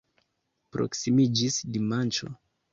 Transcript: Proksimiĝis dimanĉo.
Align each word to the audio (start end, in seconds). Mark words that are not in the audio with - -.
Proksimiĝis 0.77 1.61
dimanĉo. 1.77 2.35